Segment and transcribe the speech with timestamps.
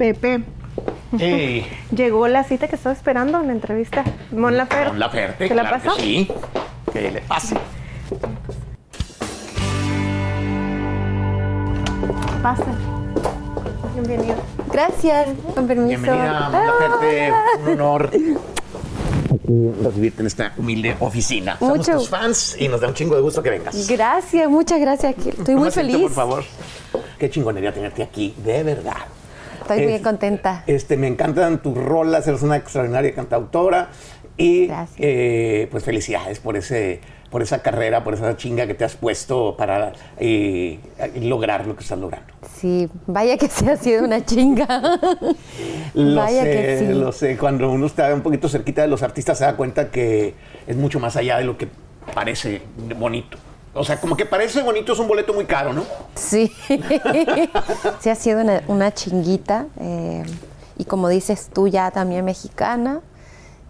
[0.00, 0.40] Pepe.
[1.18, 1.66] Hey.
[1.94, 4.02] Llegó la cita que estaba esperando en la entrevista.
[4.32, 4.88] Mon Laferte.
[4.88, 6.00] Mon Laferte, ¿Te la claro que pasó?
[6.00, 6.28] sí.
[6.90, 7.54] Que le pase.
[12.42, 12.64] Pasa.
[13.92, 14.36] Bienvenido.
[14.72, 15.88] Gracias, con permiso.
[15.88, 17.32] Bienvenida, Mon Laferte.
[17.66, 18.10] Un honor
[19.82, 21.58] recibirte en esta humilde oficina.
[21.58, 21.92] Somos Mucho.
[21.98, 23.86] tus fans y nos da un chingo de gusto que vengas.
[23.86, 25.14] Gracias, muchas gracias.
[25.16, 25.98] que Estoy muy feliz.
[26.00, 26.44] por favor.
[27.18, 28.96] Qué chingonería tenerte aquí, de verdad.
[29.74, 30.64] Estoy muy Es- contenta.
[30.66, 33.88] Este, me encantan tus rolas, eres una extraordinaria cantautora
[34.36, 34.68] y
[34.98, 37.00] eh, pues felicidades por ese,
[37.30, 40.78] por esa carrera, por esa chinga que te has puesto para eh,
[41.20, 42.32] lograr lo que estás logrando.
[42.58, 44.66] Sí, vaya que se ha sido una chinga.
[45.94, 46.94] Lo Vaya sé, que sí.
[46.94, 47.36] lo sé.
[47.36, 50.34] Cuando uno está un poquito cerquita de los artistas se da cuenta que
[50.68, 51.66] es mucho más allá de lo que
[52.14, 52.62] parece
[52.96, 53.36] bonito.
[53.72, 55.84] O sea, como que parece bonito es un boleto muy caro, ¿no?
[56.14, 56.52] Sí,
[58.00, 59.66] sí ha sido una, una chinguita.
[59.78, 60.24] eh,
[60.76, 63.00] y como dices tú, ya también mexicana,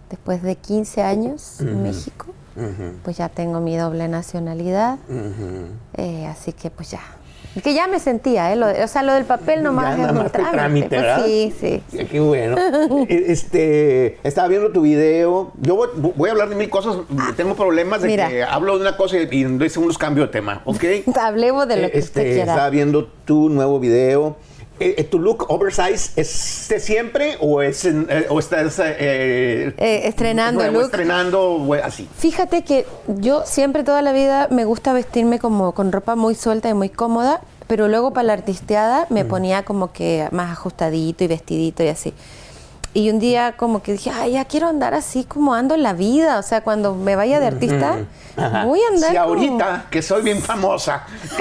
[0.09, 2.27] después de 15 años en México,
[3.03, 4.97] pues ya tengo mi doble nacionalidad.
[5.97, 7.01] eh, así que pues ya.
[7.63, 8.55] Que ya me sentía, ¿eh?
[8.55, 10.51] Lo de- o sea, lo del papel nomás Ya es un trámite.
[10.55, 11.25] trámite, pues ¿verdad?
[11.25, 11.81] sí, sí.
[12.09, 12.55] Qué bueno.
[13.09, 15.51] E- este, estaba viendo tu video.
[15.59, 16.95] Yo voy, voy a hablar de mil cosas.
[17.35, 18.29] Tengo problemas de Mira.
[18.29, 20.83] que hablo de una cosa y en dos segundos cambio de tema, ¿ok?
[21.19, 22.51] Hablemos de lo que Este, usted quiera.
[22.53, 24.37] Estaba viendo tu nuevo video.
[24.81, 30.61] Eh, eh, ¿Tu look oversize es de siempre o, es eh, o estás eh, estrenando
[30.61, 30.85] nuevo, look.
[30.85, 32.09] estrenando o así?
[32.17, 36.67] Fíjate que yo siempre toda la vida me gusta vestirme como con ropa muy suelta
[36.67, 41.27] y muy cómoda, pero luego para la artisteada me ponía como que más ajustadito y
[41.27, 42.15] vestidito y así.
[42.93, 45.93] Y un día como que dije, ay, ya quiero andar así como ando en la
[45.93, 46.37] vida.
[46.39, 47.99] O sea, cuando me vaya de artista,
[48.35, 48.65] Ajá.
[48.65, 51.05] voy a andar Si como- ahorita que soy bien famosa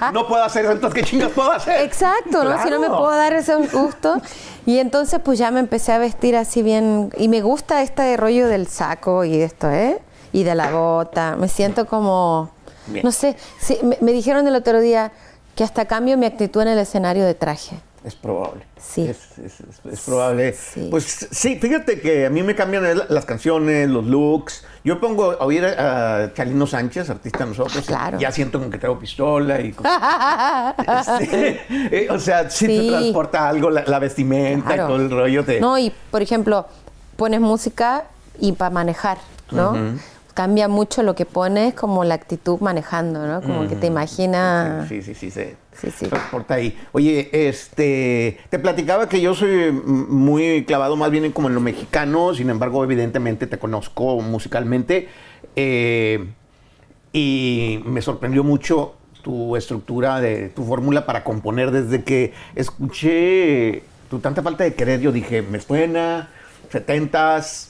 [0.00, 1.82] no, no puedo hacer eso, entonces ¿qué chingas puedo hacer?
[1.82, 2.62] Exacto, ¿no?
[2.62, 4.20] Si no me puedo dar ese gusto.
[4.64, 7.12] Y entonces pues ya me empecé a vestir así bien.
[7.18, 9.98] Y me gusta este rollo del saco y esto, ¿eh?
[10.32, 11.36] Y de la bota.
[11.38, 12.50] Me siento como...
[12.86, 13.04] Bien.
[13.04, 15.12] No sé, sí, me, me dijeron el otro día
[15.54, 17.76] que hasta cambio mi actitud en el escenario de traje.
[18.02, 18.64] Es probable.
[18.80, 19.02] Sí.
[19.06, 20.54] Es, es- es- es probable.
[20.54, 20.88] Sí.
[20.90, 24.64] Pues sí, fíjate que a mí me cambian las canciones, los looks.
[24.84, 27.76] Yo pongo a oír a Chalino Sánchez, artista de nosotros.
[27.78, 28.18] Ah, claro.
[28.18, 29.74] Ya siento como que traigo pistola y
[31.20, 34.84] eh, o sea, sí, te transporta algo, la, la vestimenta Claro.
[34.84, 35.42] y todo el rollo.
[35.42, 36.66] De, No, y por ejemplo,
[37.16, 38.04] pones música
[38.38, 39.18] y para manejar,
[39.50, 39.76] ¿no?
[40.34, 43.42] Cambia mucho lo que pones como la actitud manejando, ¿no?
[43.42, 44.88] Como que te imaginas...
[44.88, 46.06] Sí, sí, sí, se Sí, sí.
[46.06, 46.78] transporta ahí.
[46.92, 51.60] Oye, este, te platicaba que yo soy muy clavado más bien en como en lo
[51.60, 55.08] mexicano, sin embargo, evidentemente te conozco musicalmente
[55.56, 56.28] eh,
[57.12, 64.18] y me sorprendió mucho tu estructura de tu fórmula para componer desde que escuché tu
[64.18, 66.28] tanta falta de querer, yo dije, me suena,
[66.72, 67.69] 70s,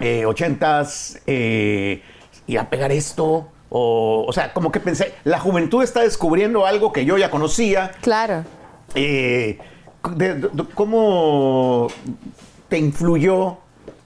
[0.00, 2.02] eh, 80s, eh,
[2.46, 3.48] y a pegar esto.
[3.72, 7.92] O, o sea, como que pensé, la juventud está descubriendo algo que yo ya conocía.
[8.00, 8.44] Claro.
[8.96, 9.58] Eh,
[10.16, 11.86] de- de- de- ¿Cómo
[12.68, 13.58] te influyó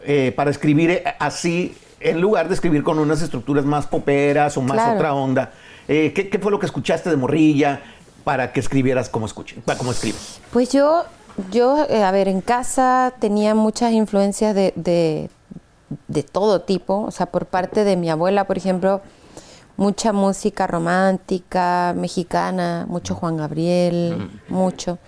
[0.06, 4.60] eh, para escribir eh, así en lugar de escribir con unas estructuras más poperas o
[4.60, 4.96] más Claro.
[4.96, 5.52] otra onda?
[5.88, 7.80] Eh, ¿qué, qué fue lo que escuchaste de Morrilla
[8.24, 10.40] para que escribieras como, escuches, como escribes?
[10.52, 11.04] Pues yo,
[11.50, 15.30] yo eh, a ver, en casa tenía muchas influencias de, de,
[16.08, 17.02] de todo tipo.
[17.02, 19.02] O sea, por parte de mi abuela, por ejemplo,
[19.76, 24.98] mucha música romántica, mexicana, mucho Juan Gabriel, mucho.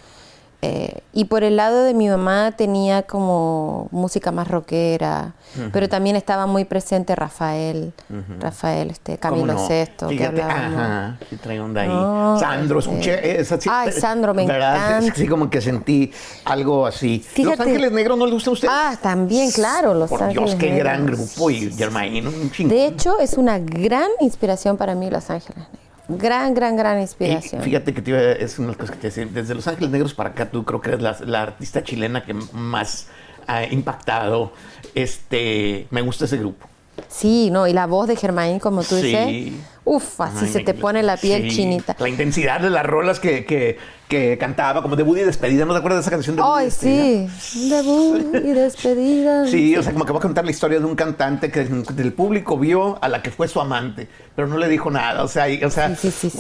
[0.63, 5.35] Eh, y por el lado de mi mamá tenía como música más rockera,
[5.73, 7.93] pero también estaba muy presente Rafael,
[8.41, 9.69] Rafael, este, Camilo ¿Cómo no?
[9.69, 10.43] Sesto, que Fíjate.
[10.43, 11.89] Ajá, sí trae onda ahí.
[11.89, 14.97] No, Sandro, este- escuché esa sí, Ay, Sandro, me ¿verdad?
[14.99, 15.15] encanta.
[15.15, 16.11] Sí, como que sentí
[16.47, 17.19] algo así.
[17.19, 17.63] ¿Los Fíjate.
[17.63, 18.69] Ángeles Negros no les gusta a usted?
[18.71, 20.85] Ah, también, claro, Los Por Ángeles Dios, qué Negros.
[20.85, 22.75] gran grupo y Germain, un chingo.
[22.75, 25.86] De hecho, es una gran inspiración para mí Los Ángeles Negros.
[26.09, 27.63] Gran, gran, gran Y inspiración.
[27.63, 29.27] fíjate que te iba- es una de las cosas que te decía.
[29.27, 32.35] Desde Los Ángeles Negros para acá, tú creo que eres la, la artista chilena que
[32.53, 33.09] más
[33.47, 34.53] ha impactado.
[34.95, 36.67] Este, me gusta ese grupo.
[37.09, 39.03] Sí, no, y la voz de Germain, como tú Sí.
[39.09, 39.53] dices,
[39.85, 41.57] uf, así Ay, se te pone la piel sí.
[41.57, 41.95] chinita.
[41.99, 43.79] La intensidad de las rolas que, que,
[44.09, 45.65] que cantaba, como debut y despedida.
[45.65, 49.47] ¿No te acuerdas de esa canción de Debut Ay, sí, debut y despedida.
[49.47, 52.13] Sí, o sea, como que va a contar la historia de un cantante que del
[52.13, 55.25] público vio a la que fue su amante, pero no le dijo nada.
[55.25, 56.31] O sea, y- o sea, Sí, sí,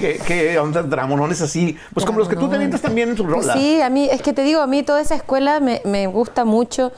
[0.00, 1.76] qué, qué ondas dramonones así.
[1.92, 3.54] Pues como los que tú te avientas también en tu Pues rola.
[3.54, 6.44] sí, a mí, es que te digo, a mí toda esa escuela me, me gusta
[6.44, 6.92] mucho.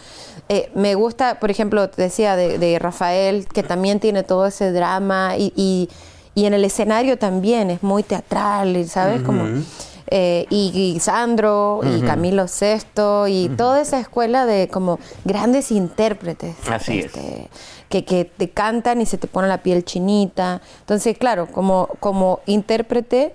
[0.49, 4.71] Eh, me gusta, por ejemplo, te decía de, de Rafael, que también tiene todo ese
[4.73, 5.89] drama y, y-
[6.35, 9.23] y en el escenario también es muy teatral, ¿sabes?
[9.23, 9.45] Como
[10.08, 16.56] eh, y, Sandro, y Camilo Sesto, y toda esa escuela de como grandes intérpretes.
[16.69, 17.06] Así es.
[17.06, 17.49] este,
[17.88, 20.61] Que, que te cantan y se te pone la piel chinita.
[20.81, 23.32] Entonces, claro, como, como intérprete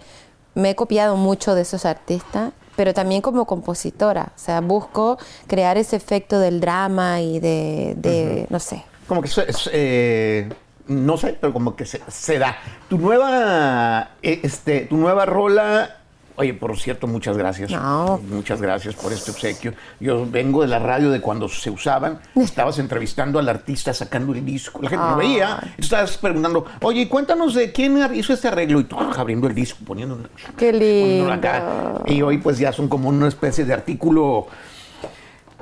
[0.54, 5.78] me he copiado mucho de esos artistas pero también como compositora, o sea, busco crear
[5.78, 8.84] ese efecto del drama y de, de no sé.
[9.08, 10.50] Como que eso es, eh,
[10.88, 12.58] no sé, pero como que se, se da.
[12.90, 16.01] Tu nueva, eh, este, tu nueva rola.
[16.36, 17.72] Oye, por cierto, muchas gracias.
[17.72, 18.20] No.
[18.30, 19.74] Muchas gracias por este obsequio.
[20.00, 22.20] Yo vengo de la radio de cuando se usaban.
[22.36, 24.80] Estabas entrevistando al artista sacando el disco.
[24.82, 25.60] La gente lo veía.
[25.62, 25.74] Ay.
[25.74, 28.80] Y tú estabas preguntando, oye, cuéntanos de quién hizo este arreglo.
[28.80, 30.18] Y tú abriendo el disco, poniendo.
[30.58, 31.64] Qué poniéndolo acá.
[32.06, 34.48] Y hoy, pues ya son como una especie de artículo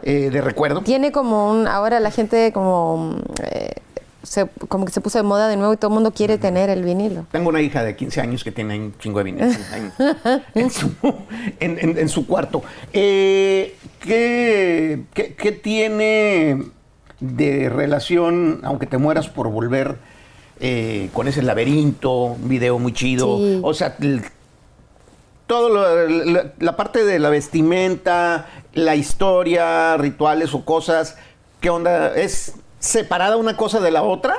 [0.04, 0.82] eh, de recuerdo.
[0.82, 3.72] Tiene como un, ahora la gente como, eh,
[4.24, 6.70] se, como que se puso de moda de nuevo y todo el mundo quiere tener
[6.70, 7.26] el vinilo.
[7.32, 10.92] Tengo una hija de 15 años que tiene un chingo de vinilos en, en su,
[11.60, 12.62] en- en- en su cuarto.
[12.94, 16.64] Eh, ¿qué, qué, qué tiene
[17.20, 19.98] de relación, aunque te mueras por volver,
[20.60, 23.38] eh, con ese laberinto, un video muy chido?
[23.38, 23.60] Sí.
[23.64, 24.24] O sea, el-
[25.48, 31.18] todo lo- la, la parte de la vestimenta, la historia, rituales o cosas,
[31.60, 32.16] ¿qué onda?
[32.16, 34.36] ¿Es separada una cosa de la otra?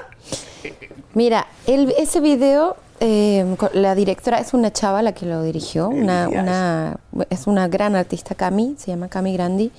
[1.15, 6.29] Mira, el, ese video, eh, la directora es una chava la que lo dirigió, una,
[6.29, 6.97] una-
[7.31, 9.73] es una gran artista, Cami, se llama Cami Grandi,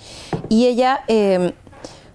[0.49, 1.53] y ella, eh,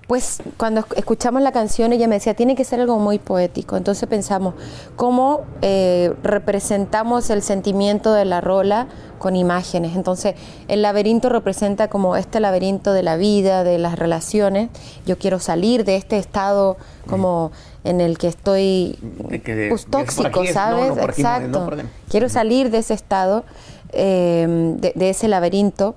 [0.07, 3.77] pues cuando esc- escuchamos la canción, ella me decía, tiene que ser algo muy poético,
[3.77, 4.55] entonces pensamos,
[4.95, 8.87] ¿cómo eh, representamos el sentimiento de la rola
[9.19, 9.97] con imágenes?
[9.97, 10.37] Entonces,
[10.69, 14.71] el laberinto representa como este laberinto de la vida, de las relaciones,
[15.07, 16.77] yo quiero salir de este estado
[17.09, 17.51] como
[17.83, 18.99] en el que estoy
[19.45, 20.89] que- pues, tóxico, es- ¿sabes?
[20.89, 21.67] no, no no, Exacto.
[22.09, 23.45] Quiero salir de ese estado,
[23.93, 24.47] eh,
[24.79, 25.97] de, de ese laberinto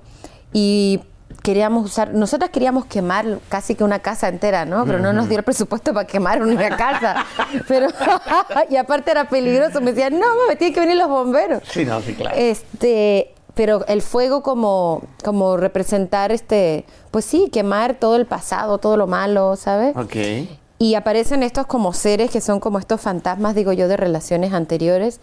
[0.52, 1.00] y
[1.42, 4.84] queríamos usar, nosotras queríamos quemar casi que una casa entera, ¿no?
[4.84, 7.24] Pero no nos dio el presupuesto para quemar una casa.
[7.68, 7.88] Pero,
[8.70, 11.62] y aparte era peligroso, me decían, no, me tienen que venir los bomberos.
[11.70, 12.36] Sí, no, sí, claro.
[12.36, 18.96] Este, pero el fuego como, como representar este, pues sí, quemar todo el pasado, todo
[18.96, 19.96] lo malo, ¿sabes?
[19.96, 20.16] Ok.
[20.78, 25.20] Y aparecen estos como seres que son como estos fantasmas, digo yo, de relaciones anteriores,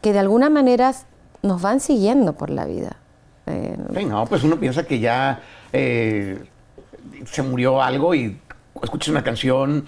[0.00, 0.94] que de alguna manera
[1.42, 2.96] nos van siguiendo por la vida.
[3.46, 5.40] Eh, Sí, no, pues uno piensa que ya
[5.72, 6.42] eh,
[7.26, 8.38] se murió algo y
[8.82, 9.84] escuchas una canción,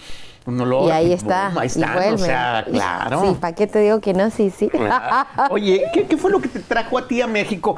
[0.46, 0.88] un olor.
[0.88, 1.46] y ahí boom, está.
[1.48, 3.20] ahí y está, o sea, claro.
[3.22, 4.30] Sí, ¿para qué te digo que no?
[4.30, 4.70] Sí, sí.
[5.50, 7.76] Oye, ¿qué, qué fue lo que te trajo a ti a México?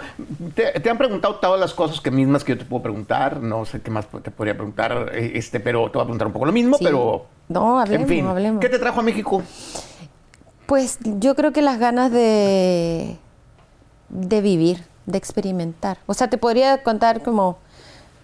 [0.55, 3.41] Te, te han preguntado todas las cosas que mismas que yo te puedo preguntar.
[3.41, 6.33] No sé qué más te podría preguntar, eh, este, pero te voy a preguntar un
[6.33, 6.85] poco lo mismo, Sí.
[6.85, 7.27] pero.
[7.49, 8.61] No, hablemos, en fin, hablemos.
[8.61, 9.43] ¿qué te trajo a México?
[10.67, 13.17] Pues yo creo que las ganas de,
[14.11, 15.99] de vivir, de experimentar.
[16.07, 17.59] O sea, te podría contar como,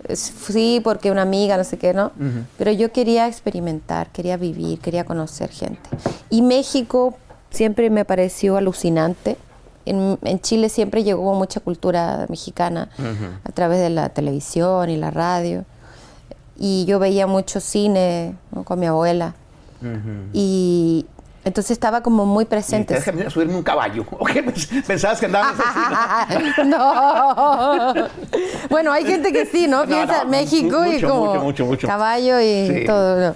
[0.06, 2.12] eh, sí, porque una amiga, no sé qué, ¿no?
[2.58, 5.88] Pero yo quería experimentar, quería vivir, quería conocer gente.
[6.30, 7.16] Y México
[7.50, 9.36] siempre me pareció alucinante.
[9.86, 12.90] En, en Chile siempre llegó mucha cultura mexicana
[13.44, 15.64] a través de la televisión y la radio.
[16.56, 18.62] Y yo veía mucho cine ¿no?
[18.64, 19.34] con mi abuela.
[20.32, 21.04] Y
[21.44, 22.94] entonces estaba como muy presente.
[22.94, 24.04] dejan subirme un caballo.
[24.18, 24.42] ¿O qué?
[24.86, 26.64] Pensabas que andabas así.
[26.64, 26.64] ¿no?
[27.94, 27.94] no.
[28.70, 29.84] bueno, hay gente que sí, ¿no?
[29.86, 31.86] Piensa no, en México y como mucho, mucho, mucho.
[31.86, 32.84] caballo y Sí.
[32.86, 33.20] todo.
[33.30, 33.34] No.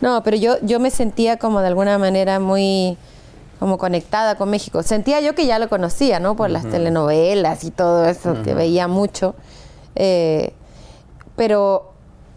[0.00, 2.96] No, pero yo, yo me sentía como de alguna manera muy
[3.58, 4.82] como conectada con México.
[4.82, 6.34] Sentía yo que ya lo conocía, ¿no?
[6.36, 9.34] Por las telenovelas y todo eso, que veía mucho.
[9.96, 10.54] Eh,
[11.36, 11.92] pero,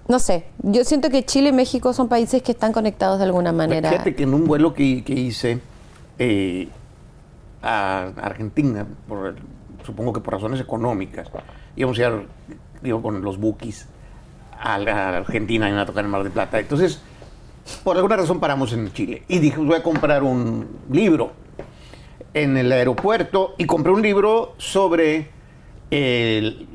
[0.07, 3.51] no sé, yo siento que Chile y México son países que están conectados de alguna
[3.51, 3.89] manera.
[3.89, 5.59] Fíjate que en un vuelo que, que hice
[6.19, 6.67] eh,
[7.61, 9.35] a Argentina, por
[9.85, 11.29] supongo que por razones económicas,
[11.75, 12.27] íbamos a ir,
[12.81, 13.87] digo, con los bookies
[14.59, 16.59] a, la- Argentina y a tocar en Mar del Plata.
[16.59, 17.01] Entonces,
[17.83, 21.31] por alguna razón paramos en Chile y dije, voy a comprar un libro
[22.33, 25.29] en el aeropuerto y compré un libro sobre
[25.91, 26.67] el-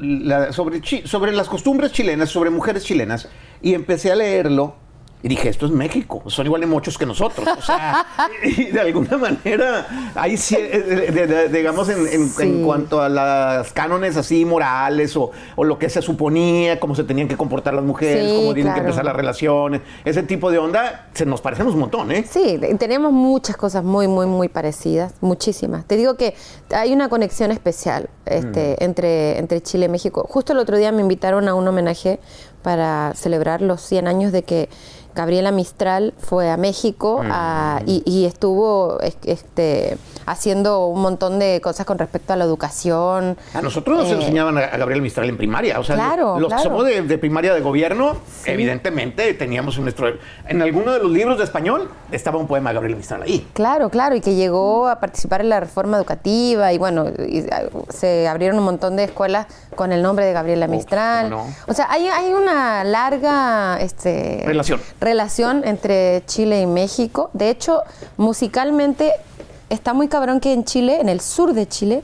[0.00, 3.28] la- sobre, sobre las costumbres chilenas, sobre mujeres chilenas,
[3.62, 4.76] y empecé a leerlo.
[5.20, 7.46] Y dije, esto es México, son igual de mochos que nosotros.
[7.58, 8.06] O sea,
[8.44, 12.42] y de alguna manera, hay, cie- eh, de- de- digamos, en, en- Sí.
[12.44, 17.02] en cuanto a las cánones así morales o, o lo que se suponía, cómo se
[17.02, 20.58] tenían que comportar las mujeres, Sí, cómo tienen que empezar las relaciones, ese tipo de
[20.58, 22.24] onda, se nos parecemos un montón, ¿eh?
[22.30, 25.84] Sí, tenemos muchas cosas muy, muy, muy parecidas, muchísimas.
[25.84, 26.34] Te digo que
[26.70, 30.24] hay una conexión especial este, entre, entre Chile y México.
[30.30, 32.20] Justo el otro día me invitaron a un homenaje
[32.68, 34.68] para celebrar los 100 años de que
[35.14, 39.96] Gabriela Mistral fue a México a- y, y estuvo es- este,
[40.26, 43.38] haciendo un montón de cosas con respecto a la educación.
[43.54, 45.80] A nosotros nos Eh, enseñaban a, a Gabriel Mistral en primaria.
[45.80, 46.62] O sea, Claro, los que claro.
[46.62, 50.08] somos de, de primaria de gobierno, evidentemente teníamos en nuestro.
[50.46, 53.48] En alguno de los libros de español estaba un poema de Gabriel Mistral ahí.
[53.54, 57.44] Claro, claro, y que llegó a participar en la reforma educativa y bueno, y,
[57.88, 61.30] se abrieron un montón de escuelas con el nombre de Gabriela Mistral.
[61.30, 61.46] no.
[61.66, 64.80] O sea, hay, hay una larga este, Relación.
[65.00, 67.30] relación entre Chile y México.
[67.32, 67.82] De hecho,
[68.16, 69.12] musicalmente
[69.70, 72.02] está muy cabrón que en Chile, en el sur de Chile,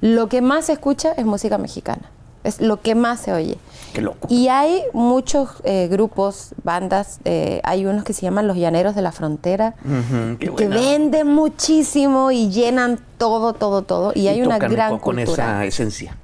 [0.00, 2.10] lo que más se escucha es música mexicana.
[2.44, 3.58] Es lo que más se oye.
[3.92, 4.28] Qué loco.
[4.30, 9.02] Y hay muchos eh, grupos, bandas, eh, hay unos que se llaman Los Llaneros de
[9.02, 9.74] la Frontera,
[10.38, 14.12] qué que venden muchísimo y llenan todo, todo, todo.
[14.14, 15.44] Y, hay una gran con, con cultura.
[15.44, 16.16] esa esencia.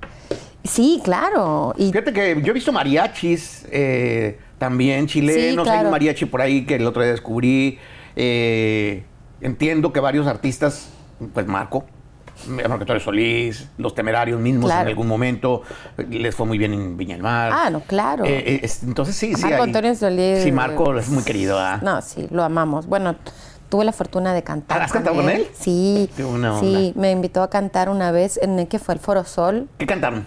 [0.64, 1.74] Sí, claro.
[1.76, 5.66] Y Fíjate que yo he visto mariachis eh, también chilenos.
[5.68, 7.78] Sí, Hay un mariachi por ahí que el otro día descubrí.
[8.16, 9.04] Eh,
[9.40, 10.88] entiendo que varios artistas,
[11.34, 11.84] pues Marco,
[12.48, 14.82] Marco Antonio Solís, los temerarios mismos Claro.
[14.82, 15.62] en algún momento,
[15.98, 17.52] eh, les fue muy bien en Viña del Mar.
[17.54, 18.24] Ah, no, claro.
[18.24, 19.42] Eh, eh, es- entonces sí, sí.
[19.42, 20.42] Marco hay- Antonio Solís.
[20.42, 21.58] Sí, Marco es muy querido.
[21.58, 21.78] ¿ah?
[21.82, 22.86] No, sí, lo amamos.
[22.86, 23.16] Bueno,
[23.68, 24.80] tuve la fortuna de cantar.
[24.82, 25.46] ¿Has cantado con él?
[25.52, 26.08] Sí.
[26.60, 29.68] Sí, me invitó a cantar una vez en el que fue el Foro Sol.
[29.78, 30.26] ¿Qué cantaron?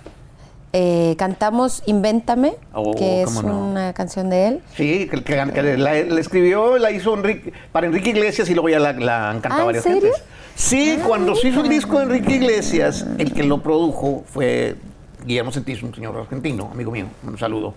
[0.79, 3.67] Eh, cantamos Invéntame, Oh, que es no.
[3.69, 4.61] una canción de él.
[4.75, 8.69] Sí, que, que- que la, la escribió, la hizo Enrique, para Enrique Iglesias y luego
[8.69, 10.01] ya la, la han cantado Ah, ¿en varias serio?
[10.01, 10.23] gentes.
[10.53, 14.75] Sí, cuando se hizo el disco de Enrique Iglesias, el que lo produjo fue
[15.25, 17.73] Guillermo Sentís, un señor argentino, amigo mío, un saludo.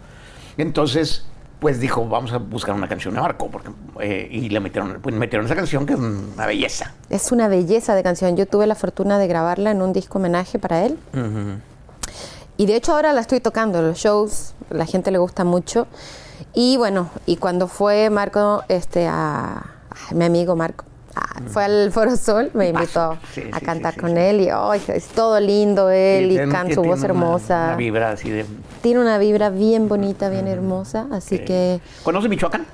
[0.59, 1.25] Entonces,
[1.59, 5.15] pues dijo, vamos a buscar una canción de Marco, porque, eh, y le metieron, pues
[5.15, 6.93] metieron esa canción que es una belleza.
[7.09, 8.37] Es una belleza de canción.
[8.37, 10.99] Yo tuve la fortuna de grabarla en un disco homenaje para él.
[12.61, 15.87] Y de hecho ahora la estoy tocando los shows, la gente le gusta mucho.
[16.53, 19.65] Y bueno, y cuando fue Marco, este, a,
[20.13, 20.85] mi amigo Marco,
[21.17, 24.51] ah, fue al Foro Sol, me invitó Sí, a sí, cantar sí, con él y
[24.53, 27.65] ay, es todo lindo él y, canta su voz una- hermosa.
[27.69, 28.45] Una vibra así de...
[28.83, 32.67] Tiene una vibra bien bonita, bien hermosa, así que ¿Conoce Michoacán?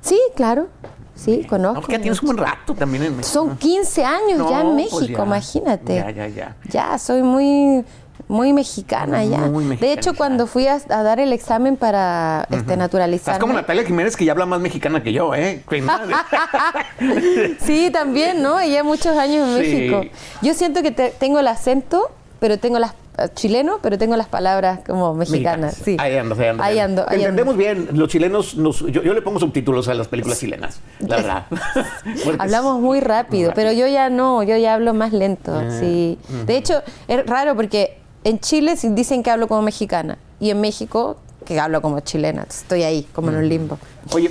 [0.00, 0.66] sí, claro,
[1.14, 1.74] sí, No, conozco.
[1.82, 3.32] porque ya tienes un buen rato también en México.
[3.32, 5.26] Son 15 años ya No, en pues México, ya.
[5.26, 5.94] imagínate.
[5.94, 6.56] Ya, ya, ya.
[6.68, 7.84] Ya, soy muy
[8.28, 9.38] muy mexicana ya.
[9.38, 13.32] Muy de hecho, cuando fui a, a dar el examen para este, naturalizarme.
[13.32, 15.62] Estás como Natalia Jiménez, que ya habla más mexicana que yo, ¿eh?
[17.60, 18.58] Sí, también, ¿no?
[18.60, 19.70] Ella muchos años en Sí.
[19.72, 20.02] México.
[20.42, 24.28] Yo siento que te- tengo el acento, pero tengo las eh, chileno, pero tengo las
[24.28, 25.74] palabras como mexicanas.
[25.82, 25.96] Sí.
[25.98, 26.62] Ahí ando, ahí ando.
[26.62, 27.02] Ahí ando.
[27.12, 27.88] Entendemos bien.
[27.92, 31.46] Los chilenos, nos- yo, yo le pongo subtítulos a las películas chilenas, la verdad.
[32.38, 35.52] Hablamos muy rápido, pero yo ya no, yo ya hablo más lento.
[35.54, 36.18] Ah, sí.
[36.46, 41.16] De hecho, es raro porque en Chile dicen que hablo como mexicana y en México
[41.44, 42.44] que hablo como chilena.
[42.48, 43.78] Estoy ahí, como en un limbo.
[44.12, 44.30] Oye,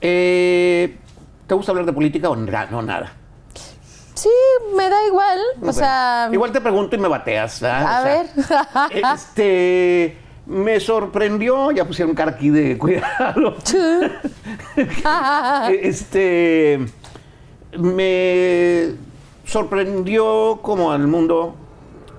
[0.00, 0.96] eh,
[1.46, 3.12] ¿te gusta hablar de política o no nada?
[4.14, 4.30] Sí,
[4.74, 5.38] me da igual.
[5.62, 7.60] O sea, Igual te pregunto y me bateas.
[7.60, 7.86] ¿verdad?
[7.86, 8.04] A O
[8.42, 9.14] sea, ver.
[9.14, 10.18] Este.
[10.46, 13.56] Me sorprendió, ya pusieron cara aquí de cuidado.
[15.82, 16.86] este.
[17.78, 18.92] Me
[19.44, 21.65] sorprendió como al mundo eh,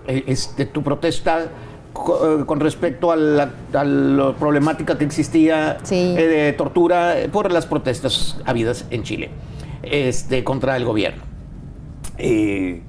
[0.07, 6.15] este, tu protesta eh, con respecto a la, a la problemática que existía Sí.
[6.17, 9.29] eh, de tortura eh, por las protestas habidas en Chile
[9.83, 11.23] este, contra el gobierno.
[12.17, 12.81] Eh,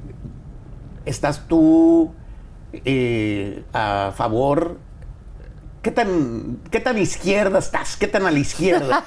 [1.04, 2.12] ¿Estás tú
[2.72, 4.76] eh, a favor?
[5.82, 7.96] ¿Qué tan, ¿Qué tan izquierda estás?
[7.96, 9.04] ¿Qué tan a la izquierda?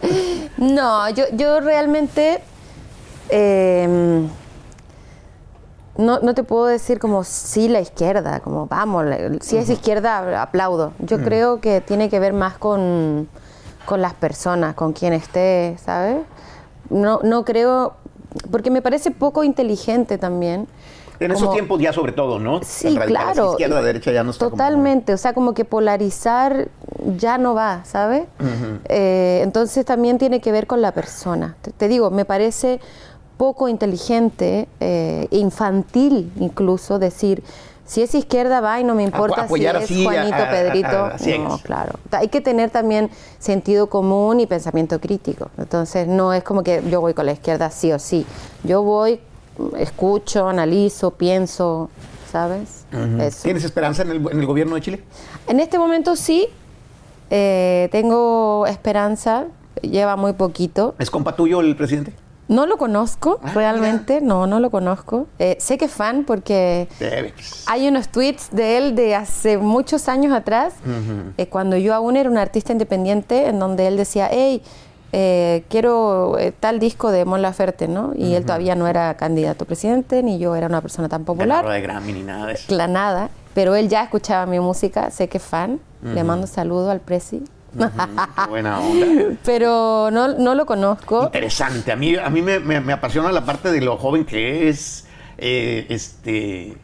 [0.56, 2.40] no, yo, yo realmente
[3.28, 4.26] eh,
[5.96, 10.42] no, no te puedo decir como sí la izquierda, como vamos, la- si es izquierda
[10.42, 10.92] aplaudo.
[10.98, 13.28] Yo creo que tiene que ver más con,
[13.86, 16.18] con las personas, con quien esté, ¿sabes?
[16.90, 17.94] No, no creo,
[18.50, 20.66] porque me parece poco inteligente también.
[21.20, 22.60] En esos tiempos ya sobre todo, ¿no?
[22.64, 23.52] Sí, claro.
[23.52, 26.68] Izquierda, derecha ya no está como- Totalmente, o sea, como que polarizar
[27.16, 28.24] ya no va, ¿sabes?
[28.88, 31.54] Eh, entonces también tiene que ver con la persona.
[31.62, 32.80] Te, te digo, me parece
[33.36, 37.42] poco inteligente, eh, infantil incluso, decir,
[37.86, 40.88] si es izquierda va y no me importa si es así Juanito, a- a- Pedrito.
[40.88, 41.98] a- no, claro.
[42.12, 45.50] Hay que tener también sentido común y pensamiento crítico.
[45.58, 48.24] Entonces no es como que yo voy con la izquierda sí o sí.
[48.62, 49.20] Yo voy,
[49.76, 51.90] escucho, analizo, pienso,
[52.32, 52.86] ¿sabes?
[53.42, 55.04] ¿Tienes esperanza en el, en el gobierno de Chile?
[55.46, 56.48] En este momento sí,
[57.30, 59.44] eh, tengo esperanza,
[59.82, 60.94] lleva muy poquito.
[60.98, 62.14] ¿Es compa tuyo el presidente?
[62.46, 65.26] No lo conozco Ah, realmente, no, no lo conozco.
[65.38, 66.88] Eh, sé que es fan porque
[67.66, 70.74] hay unos tweets de él de hace muchos años atrás,
[71.38, 74.62] eh, cuando yo aún era un artista independiente, en donde él decía, hey,
[75.16, 78.12] eh, quiero tal disco de Mon Laferte, ¿no?
[78.16, 81.64] Y él todavía no era candidato a presidente, ni yo era una persona tan popular.
[81.68, 82.64] de Grammy ni nada de eso.
[82.68, 86.90] Cla- nada, pero él ya escuchaba mi música, sé que es fan, le mando saludo
[86.90, 87.42] al Prezi,
[87.76, 89.06] Qué buena onda.
[89.44, 91.24] pero no, no lo conozco.
[91.24, 91.92] Interesante.
[91.92, 95.06] A mí, a mí me, me- me apasiona la parte de lo joven que es,
[95.38, 96.76] eh, este,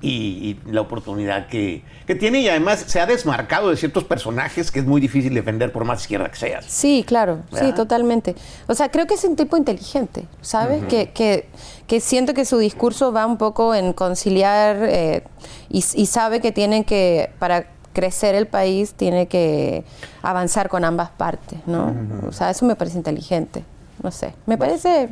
[0.00, 4.70] y, y la oportunidad que, que tiene y además se ha desmarcado de ciertos personajes
[4.70, 6.64] que es muy difícil defender por más izquierda que seas.
[6.66, 8.36] Sí, claro, sí, totalmente.
[8.68, 10.84] O sea, creo que es un tipo inteligente, ¿sabes?
[10.84, 11.48] que, que,
[11.88, 15.24] que siento que su discurso va un poco en conciliar eh,
[15.68, 19.84] y, y sabe que tiene que, para crecer el país, tiene que
[20.22, 21.94] avanzar con ambas partes, ¿no?
[22.28, 23.64] O sea, eso me parece inteligente,
[24.02, 24.34] no sé.
[24.46, 25.08] Me parece,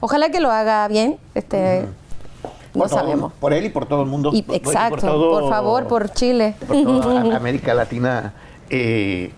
[0.00, 1.82] ojalá que lo haga bien, este,
[2.74, 3.32] no Por todo- sabemos.
[3.34, 4.30] por él y por todo el mundo.
[4.32, 6.54] Y, Por- por- exacto, todo- por favor, por Chile.
[6.66, 8.32] por toda América Latina
[8.70, 9.32] eh,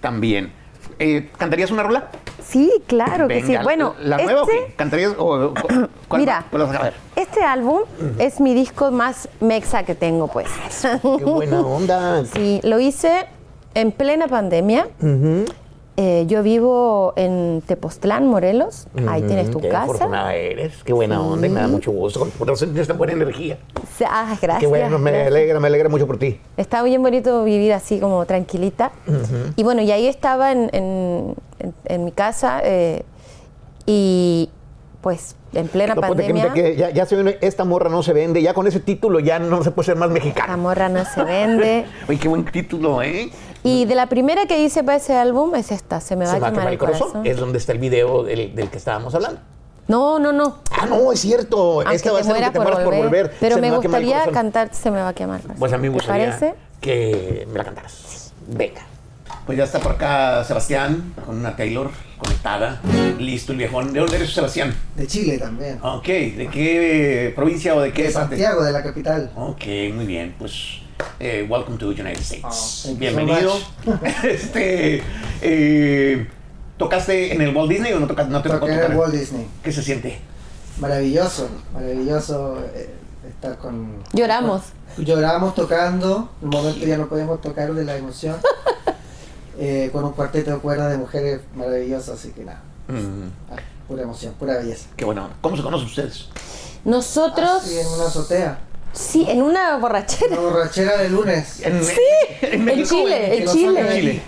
[0.00, 0.52] también.
[0.98, 2.10] Eh, ¿Cantarías una rola?
[2.42, 3.56] Sí, claro que sí.
[3.62, 4.74] Bueno, ¿La nueva o este- qué?
[4.74, 5.54] ¿Cantarías o, o-
[6.08, 6.94] cuál- Mira, cuál vas a ver?
[7.16, 7.80] este álbum
[8.18, 10.48] es mi disco más mexa que tengo, pues.
[11.18, 12.24] Qué buena onda.
[12.34, 13.26] Sí, lo hice
[13.74, 14.88] en plena pandemia.
[15.96, 18.86] Eh, yo vivo en Tepoztlán, Morelos.
[19.06, 19.82] Ahí tienes tu Qué casa.
[19.84, 22.26] afortunada eres, qué buena onda y me da mucho gusto.
[22.38, 23.58] Por eso tienes tan buena energía.
[23.98, 24.60] Sí, Ah, gracias.
[24.60, 25.32] Qué bueno, me gracias.
[25.34, 26.40] alegra, me alegra mucho por ti.
[26.56, 28.92] Está bien bonito vivir así como tranquilita.
[29.56, 33.02] Y bueno, y ahí estaba en, en- en- en mi casa eh,
[33.84, 34.48] y
[35.02, 36.52] pues en plena No, que, pandemia.
[36.52, 39.38] que ya, ya se ve, esta morra no se vende, ya con ese título ya
[39.38, 40.56] no se puede ser más La mexicana.
[40.56, 41.84] morra no se vende.
[42.08, 43.30] Oye, qué buen título, ¿eh?
[43.62, 46.36] Y de la primera que hice para ese álbum es esta, Se me va Se
[46.38, 47.26] a va a quemar quemar el corazón.
[47.26, 49.40] Es donde está el video del, del que estábamos hablando.
[49.88, 50.58] No, no, no.
[50.70, 51.80] Ah, no, es cierto.
[51.80, 53.00] Aunque Esta va a ser que te por mueras volver.
[53.00, 53.34] por volver.
[53.40, 55.40] Pero Se me gustaría cantar Se me va a quemar.
[55.58, 56.54] Pues a mí me ¿Te gustaría parece?
[56.80, 58.32] que me la cantaras.
[58.46, 58.82] Venga.
[59.46, 62.80] Pues ya está por acá Sebastián con una Taylor conectada.
[63.18, 63.92] Listo el viejón.
[63.92, 64.72] ¿De dónde eres Sebastián?
[64.94, 65.80] De Chile también.
[65.82, 68.36] Ok, ¿de qué provincia o de qué de parte?
[68.36, 69.32] Santiago, de la capital.
[69.34, 70.36] Ok, muy bien.
[70.38, 70.82] Pues,
[71.18, 72.86] eh, welcome to the United States.
[72.88, 73.52] Oh, Bienvenido.
[73.84, 75.02] so este,
[75.42, 76.28] eh,
[76.78, 79.46] ¿Tocaste en el Walt Disney o no, tocaste, no te tocó en el Walt Disney.
[79.62, 80.18] ¿Qué se siente?
[80.78, 82.88] Maravilloso, maravilloso eh,
[83.28, 84.02] estar con...
[84.14, 84.62] Lloramos.
[84.96, 88.36] con- lloramos tocando, en un momento ya no podemos tocar de la emoción.
[89.62, 94.02] Eh, con un cuarteto de cuerdas de mujeres maravillosas, así que nada, Mm, ah, pura
[94.04, 94.86] emoción, pura belleza.
[94.96, 95.28] qué bueno.
[95.42, 96.28] ¿Cómo se conocen ustedes?
[96.86, 98.58] Nosotros, Así en una azotea,
[98.92, 100.32] sí, en una borrachera.
[100.32, 101.60] una borrachera de lunes.
[101.64, 101.94] En, Sí,
[102.42, 103.80] en en México, Chile, en Chile.
[103.82, 104.22] aquí, Chile.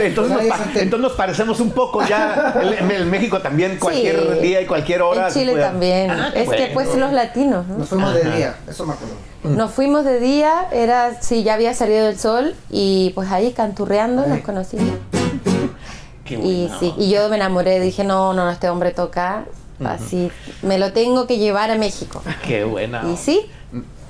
[0.00, 2.54] Entonces nos, entonces parecemos un poco ya.
[2.78, 4.40] En el México también, cualquier Sí.
[4.40, 5.28] día y cualquier hora.
[5.28, 6.10] En Chile puede- también.
[6.10, 7.78] Ah, es que pues los latinos, ¿no?
[7.78, 9.14] Nos fuimos de día, eso me acuerdo.
[9.44, 14.22] Nos fuimos de día, era, sí, ya había salido el sol y pues ahí canturreando
[14.22, 14.28] Ahí.
[14.30, 14.96] nos conocimos.
[16.24, 16.80] Qué Y bueno.
[16.80, 19.44] sí, y yo me enamoré, dije, no, no, no, este hombre toca,
[19.84, 22.20] así, me lo tengo que llevar a México.
[22.44, 23.04] Qué buena.
[23.08, 23.48] Y sí,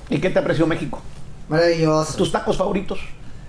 [0.09, 1.01] ¿Y qué te apreció México?
[1.49, 2.15] Maravilloso.
[2.17, 2.99] ¿Tus tacos favoritos?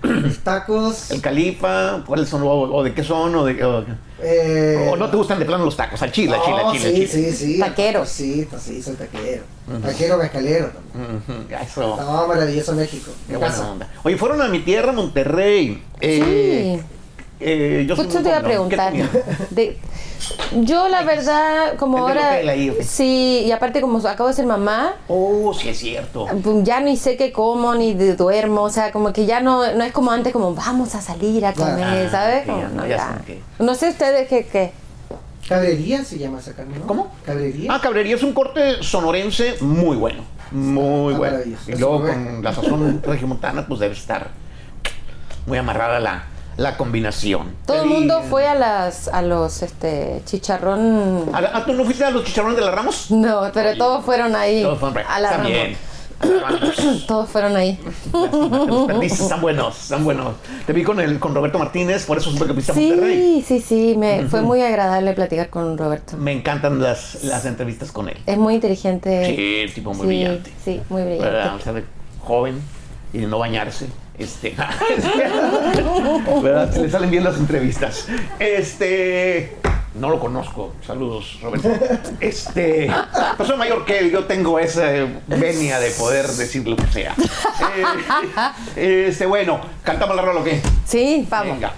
[0.01, 1.11] Mis tacos.
[1.11, 2.03] ¿El califa?
[2.05, 2.41] ¿Cuáles son?
[2.43, 3.35] ¿O, o de qué son?
[3.35, 3.83] ¿O, de, o-
[4.21, 6.01] eh, o no te gustan de plano los tacos?
[6.01, 7.31] Al chile, al chile, al chile, sí, chile.
[7.33, 7.59] sí, sí.
[7.59, 8.05] Taquero.
[8.05, 9.43] Sí, pues sí, soy taquero.
[9.81, 11.17] Taquero mezcalero también.
[11.27, 11.97] Ujú, Eso.
[11.97, 13.11] No, maravilloso México.
[13.27, 13.69] Qué buena casa.
[13.71, 13.89] onda.
[14.03, 15.83] Oye, fueron a mi tierra, Monterrey.
[15.99, 16.81] Eh,
[17.41, 18.69] eh, yo te iba a comilón.
[18.69, 18.93] ¿Qué preguntar.
[19.49, 19.77] De-
[20.63, 22.39] yo la verdad, como El ahora,
[22.81, 26.27] sí, y aparte como acabo de ser mamá, Oh, sí es cierto.
[26.43, 29.73] pues, ya ni sé qué como ni de duermo, o sea, como que ya no,
[29.75, 32.45] no es como antes, como vamos a salir a comer, Ah, ¿sabes?
[32.45, 33.21] Como, no, no, ya
[33.59, 34.71] No sé ustedes qué, qué.
[35.47, 36.85] Cabrería se llama esa carne, ¿no?
[36.85, 37.11] ¿Cómo?
[37.25, 37.73] Cabrería.
[37.73, 40.23] Ah, cabrería es un corte sonorense muy bueno.
[40.51, 41.37] Muy Ah, bueno.
[41.67, 44.27] Y luego con la sazón regiomontana, pues debe estar
[45.47, 46.23] muy amarrada la,
[46.59, 47.55] la combinación.
[47.65, 51.29] Todo el mundo fue a las a los este chicharrón.
[51.33, 53.09] ¿A la- ¿Tú no fuiste a los chicharrones de la Ramos?
[53.11, 54.61] No, pero todos fueron ahí.
[54.61, 55.77] Todos fueron a la Está Ramos.
[57.07, 57.79] Todos fueron ahí.
[58.11, 60.35] Los están buenos, están buenos.
[60.67, 63.41] Te vi con el con Roberto Martínez, por eso supe que fuiste a Monterrey.
[63.47, 66.17] Sí, sí, sí, me fue muy agradable platicar con Roberto.
[66.17, 68.17] Me encantan las, las entrevistas con él.
[68.25, 69.67] Es muy inteligente.
[69.67, 70.51] Sí, tipo muy Sí, brillante.
[70.65, 71.25] Sí, muy brillante.
[71.25, 71.55] ¿Verdad?
[71.55, 71.85] O sea, de
[72.21, 72.61] joven
[73.13, 73.87] y de no bañarse.
[74.19, 74.53] Este,
[76.43, 76.73] ¿verdad?
[76.73, 78.07] Se le salen bien las entrevistas.
[78.37, 79.57] Este,
[79.95, 80.73] no lo conozco.
[80.85, 81.69] Saludos, Roberto.
[82.19, 82.91] Este,
[83.37, 84.91] persona mayor que él, yo tengo esa
[85.27, 87.15] venia de poder decir lo que sea.
[88.75, 90.61] Eh, este, bueno, cantamos la rola o qué?
[90.85, 91.53] Sí, vamos.
[91.55, 91.73] Venga.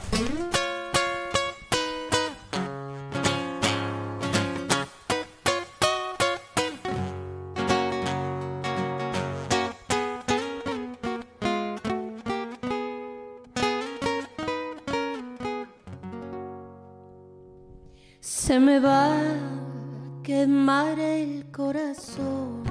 [18.52, 22.64] Se me va a quemar el corazón.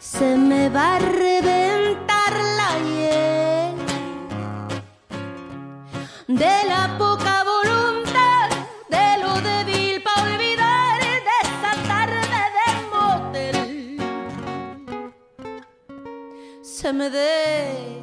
[0.00, 3.76] Se me va a reventar la hiel
[6.26, 8.50] de la poca voluntad,
[8.90, 11.22] de lo débil para olvidar de
[11.86, 12.20] tarde
[12.58, 13.58] de motel.
[16.62, 17.95] Se me desafina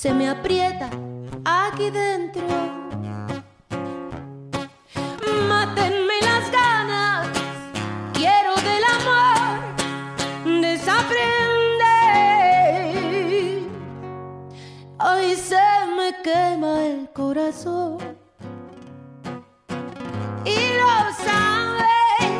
[0.00, 0.88] se me aprieta
[1.44, 2.46] aquí dentro.
[5.48, 7.26] Mátenme las ganas,
[8.12, 9.58] quiero del amor
[10.62, 11.28] desaprender.
[15.00, 17.98] Hoy se me quema el corazón
[20.44, 20.94] y lo
[21.26, 22.30] sabes.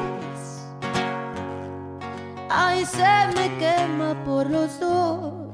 [2.49, 5.48] Ay, se me quema por los dos.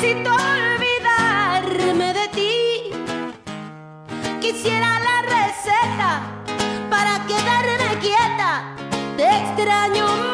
[0.00, 2.90] Necesito olvidarme de ti.
[4.40, 6.20] Quisiera la receta
[6.88, 8.76] para quedarme quieta.
[9.16, 10.27] Te extraño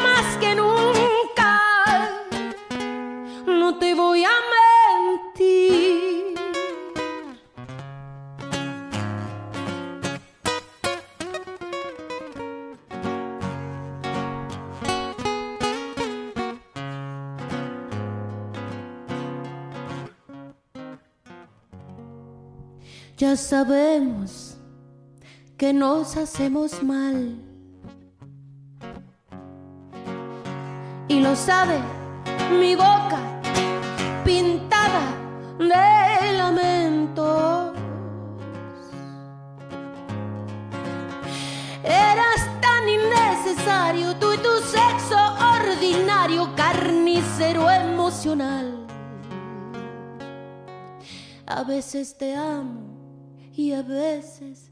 [23.36, 24.56] Sabemos
[25.56, 27.36] que nos hacemos mal.
[31.08, 31.78] Y lo sabe
[32.60, 33.18] mi boca
[34.24, 35.16] pintada
[35.58, 37.72] de lamentos.
[41.82, 45.18] Eras tan innecesario tú y tu sexo
[45.58, 48.86] ordinario, carnicero emocional.
[51.46, 52.93] A veces te amo
[53.56, 54.70] y a veces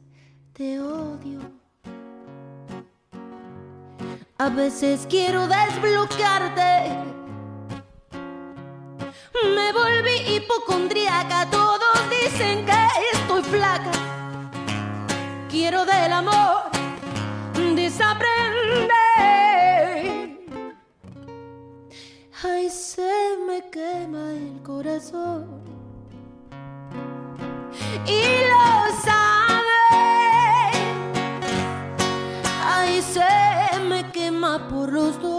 [0.52, 1.40] te odio.
[4.38, 6.96] A veces quiero desbloquearte.
[9.54, 13.92] Me volví hipocondríaca, todos dicen que estoy flaca.
[15.48, 16.72] Quiero del amor
[17.74, 18.88] desaprender.
[22.42, 25.62] Ay, se me quema el corazón
[28.06, 28.22] y
[34.90, 35.31] los.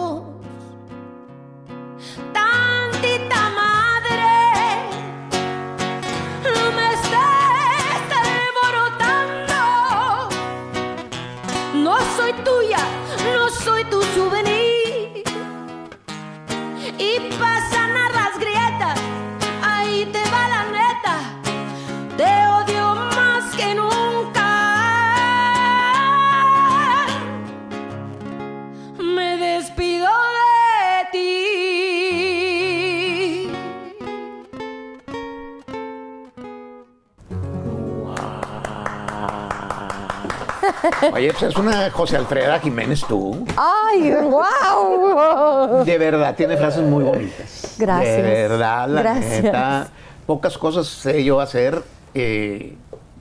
[41.24, 43.46] Oye, pues es una José Alfreda Jiménez tú.
[43.56, 45.86] ¡Ay, wow!
[45.86, 47.76] De verdad, tiene frases muy bonitas.
[47.78, 48.18] Gracias.
[48.18, 49.44] De verdad, la Gracias.
[49.44, 49.88] neta.
[50.26, 51.82] Pocas cosas sé yo hacer.
[52.14, 52.76] eh,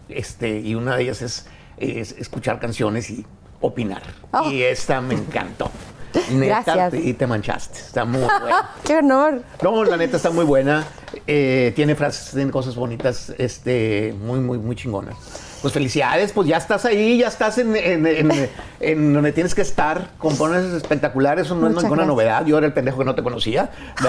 [0.08, 1.46] este, y una de ellas es,
[1.78, 3.24] es escuchar canciones y
[3.60, 4.02] opinar.
[4.32, 4.50] Oh.
[4.50, 5.70] Y esta me encantó.
[6.32, 6.94] Neta, Gracias.
[7.04, 7.78] y te manchaste.
[7.78, 8.70] Está muy buena.
[8.84, 9.42] ¡Qué honor!
[9.62, 10.84] No, la neta está muy buena.
[11.28, 15.14] Eh, tiene frases, tiene cosas bonitas, este, muy, muy, muy chingonas.
[15.62, 19.62] Pues felicidades, pues ya estás ahí, ya estás en, en- en- en donde tienes que
[19.62, 20.10] estar.
[20.18, 22.14] Compones espectaculares, eso no es Muchas ninguna gracias.
[22.16, 22.44] novedad.
[22.46, 23.70] Yo era el pendejo que no te conocía.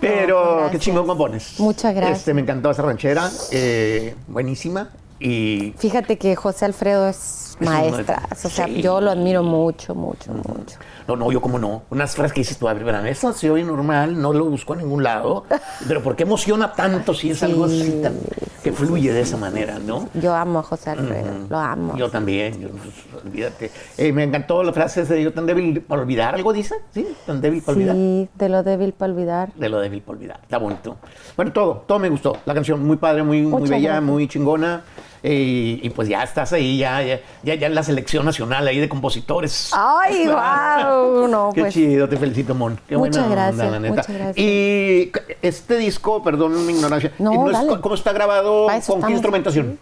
[0.00, 0.82] Pero qué gracias.
[0.82, 1.58] chingón compones.
[1.58, 2.18] Muchas gracias.
[2.18, 4.90] Este, me encantó esa ranchera, eh, buenísima.
[5.18, 8.16] Y Fíjate que José Alfredo es un maestra.
[8.28, 8.48] maestro.
[8.48, 8.82] O sea, Sí.
[8.82, 10.76] yo lo admiro mucho, mucho, mucho.
[11.08, 11.82] No, no, yo como no.
[11.90, 14.74] Unas frases que dices tú, a ver, verán, eso se oye normal, no lo busco
[14.74, 15.44] en ningún lado.
[15.88, 18.14] Pero ¿por qué emociona tanto si es algo así tan,
[18.62, 20.08] que fluye de esa manera, no?
[20.14, 21.96] Yo amo a José Alfredo, lo amo.
[21.96, 23.70] Yo también, yo, pues, olvídate.
[23.98, 26.76] Eh, me encantó la frase de yo tan débil para olvidar, ¿algo dice?
[26.94, 27.06] ¿Sí?
[27.26, 27.96] Tan débil para olvidar.
[27.96, 29.52] Sí, de lo débil para olvidar.
[29.54, 30.40] De lo débil para olvidar.
[30.42, 30.96] Está bonito.
[31.36, 32.36] Bueno, todo, todo me gustó.
[32.46, 34.02] La canción muy padre, muy, muy bella, gracias.
[34.04, 34.82] muy chingona.
[35.24, 38.78] Y, y pues ya estás ahí, ya, ya, ya, ya en la selección nacional ahí
[38.80, 39.70] de compositores.
[39.72, 41.28] ¡Ay, guau!
[41.28, 41.74] No, Qué pues.
[41.74, 42.76] chido, te felicito, Mon.
[42.88, 43.94] Qué Muchas buena gracias, onda, la neta.
[43.94, 44.38] muchas gracias.
[44.38, 47.80] Y este disco, perdón mi ignorancia, No, es- dale.
[47.80, 48.68] ¿cómo está grabado?
[48.70, 49.78] Eso ¿Con qué instrumentación?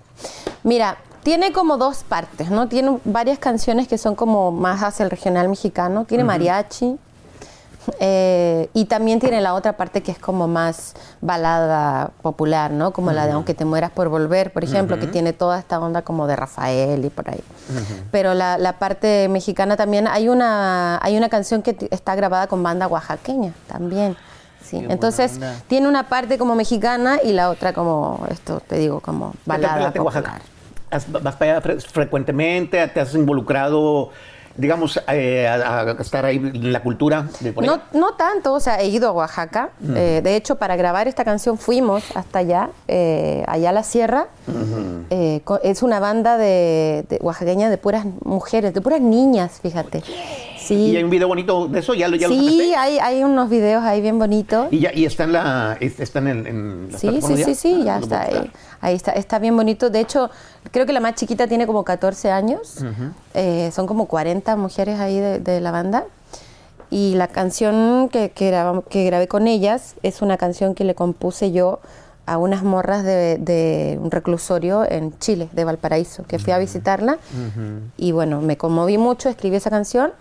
[0.63, 2.69] Mira, tiene como dos partes, ¿no?
[2.69, 6.05] Tiene varias canciones que son como más hacia el regional mexicano.
[6.05, 6.97] Tiene mariachi.
[7.99, 12.93] Eh, y también tiene la otra parte que es como más balada popular, ¿no?
[12.93, 16.03] Como la de Aunque te mueras por volver, por ejemplo, que tiene toda esta onda
[16.03, 17.43] como de Rafael y por ahí.
[18.11, 22.63] Pero la, la parte mexicana también, hay una, hay una canción que está grabada con
[22.63, 24.17] banda oaxaqueña también.
[24.63, 24.85] Sí.
[24.89, 29.39] Entonces, tiene una parte como mexicana y la otra como, esto te digo, como ¿Qué
[29.45, 30.43] te balada popular.
[31.23, 32.87] ¿Vas para allá fre- frecuentemente?
[32.89, 34.11] ¿Te has involucrado,
[34.57, 38.61] digamos, eh, a, a estar ahí en la cultura de por No, no tanto, o
[38.61, 39.71] sea, he ido a Oaxaca.
[39.95, 44.27] Eh, de hecho, para grabar esta canción fuimos hasta allá, eh, allá a la sierra.
[45.11, 50.03] Eh, co- es una banda de, de oaxaqueña de puras mujeres, de puras niñas, fíjate.
[50.71, 51.95] Sí, ¿Y hay un video bonito de eso?
[51.95, 52.77] ¿Ya, lo- ya lo sí sacaste?
[52.77, 54.69] hay, hay unos videos ahí bien bonitos.
[54.71, 55.77] ¿Y, ya, y está en la...
[55.81, 58.29] Está en, en las Sí, sí, sí, sí, ya ¿Lo está ahí.
[58.35, 58.51] buscar?
[58.81, 59.91] Ahí está, está bien bonito.
[59.91, 60.31] De hecho,
[60.71, 62.77] creo que la más chiquita tiene como 14 años.
[63.35, 66.05] Eh, son como 40 mujeres ahí de, de la banda.
[66.91, 68.51] Y la canción que, que,
[68.89, 71.81] que grabé con ellas es una canción que le compuse yo
[72.27, 77.19] a unas morras de, de un reclusorio en Chile, de Valparaíso, que fui a visitarla.
[77.97, 80.13] Y bueno, me conmoví mucho, escribí esa canción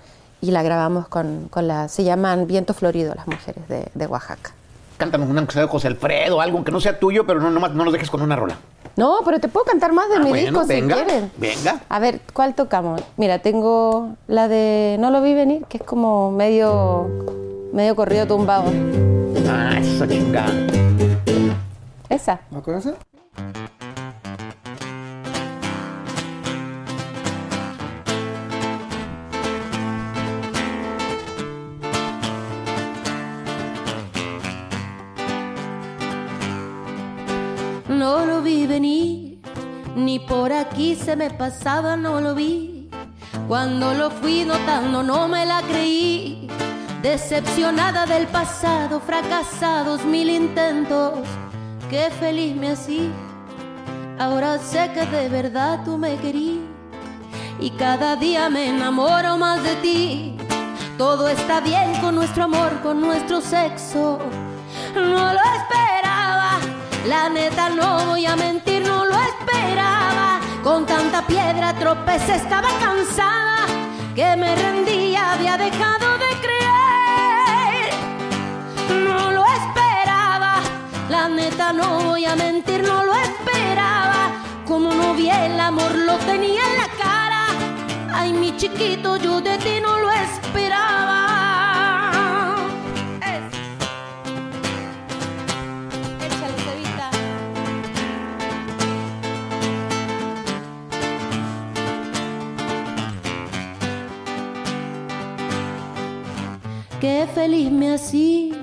[0.42, 1.88] y la grabamos con, con la...
[1.88, 4.52] Se llaman Viento Florido, las mujeres de, de Oaxaca.
[4.98, 7.84] Cántanos una cosa de José Alfredo, algo que no sea tuyo, pero no, nomás no
[7.86, 8.58] nos dejes con una rola.
[8.98, 11.32] No, pero te puedo cantar más de Ah, mi bueno, disco venga, si quieren.
[11.38, 11.80] venga.
[11.88, 13.02] A ver, ¿cuál tocamos?
[13.16, 17.08] Mira, tengo la de No lo vi venir, que es como medio,
[17.72, 18.66] medio corrido tumbado.
[19.50, 20.52] Ah, esa chingada.
[22.10, 22.42] Esa.
[22.52, 22.96] ¿No conoces?
[38.70, 39.42] Venir,
[39.96, 42.90] ni por aquí se me pasaba, no lo vi.
[43.48, 46.48] Cuando lo fui notando no me la creí.
[47.02, 51.14] Decepcionada del pasado, fracasados mil intentos,
[51.90, 53.10] qué feliz me hacía.
[54.20, 56.64] Ahora sé que de verdad tú me querías
[57.60, 60.38] y cada día me enamoro más de ti.
[60.98, 64.20] Todo está bien con nuestro amor, con nuestro sexo.
[64.94, 65.99] No lo esperaba,
[67.08, 70.40] la neta no voy a mentir, no lo esperaba.
[70.64, 73.66] Con tanta piedra tropecé, estaba cansada,
[74.16, 77.90] que me rendía, había dejado de creer.
[79.04, 80.62] No lo esperaba,
[81.10, 84.32] la neta no voy a mentir, no lo esperaba.
[84.68, 87.46] Como no vi el amor, lo tenía en la cara.
[88.14, 91.29] Ay, mi chiquito, yo de ti no lo esperaba.
[107.00, 108.56] Qué feliz me hacía,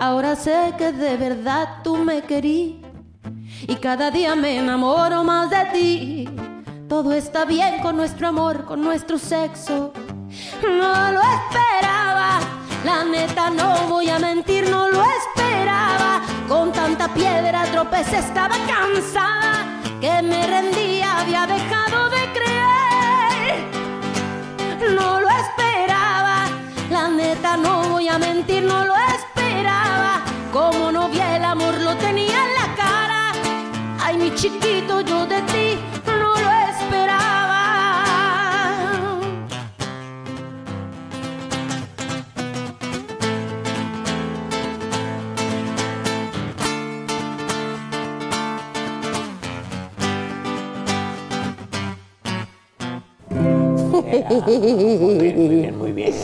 [0.00, 2.82] ahora sé que de verdad tú me querías
[3.68, 6.28] y cada día me enamoro más de ti.
[6.88, 9.92] Todo está bien con nuestro amor, con nuestro sexo.
[10.62, 12.40] No lo esperaba,
[12.84, 16.22] la neta no voy a mentir, no lo esperaba.
[16.48, 23.64] Con tanta piedra tropecé, estaba cansada, que me rendía, había dejado de creer.
[24.94, 25.65] No lo esperaba,
[27.56, 30.22] no voy a mentir, no lo esperaba.
[30.52, 33.32] Como no vi el amor, lo tenía en la cara.
[34.00, 37.62] Ay, mi chiquito, yo de ti no lo esperaba.
[54.28, 56.14] Muy bien, muy bien, muy bien.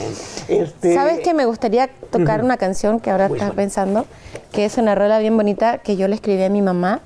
[0.61, 4.07] Este, ¿Sabes que me gustaría tocar una canción que ahora estás pensando?
[4.53, 7.01] Que es una rola bien bonita que yo le escribí a mi mamá.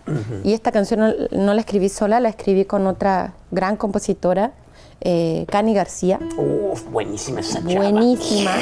[0.44, 4.52] Y esta canción no, no la escribí sola, la escribí con otra gran compositora,
[5.00, 6.18] eh, Cani García.
[6.36, 7.90] Uf, buenísima esa chava.
[7.90, 8.52] Buenísima.